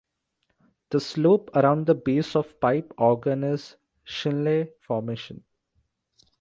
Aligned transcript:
The 0.89 0.99
slope 0.99 1.51
around 1.55 1.85
the 1.85 1.93
base 1.93 2.35
of 2.35 2.59
Pipe 2.59 2.91
Organ 2.97 3.43
is 3.43 3.75
Chinle 4.03 4.69
Formation. 4.79 5.43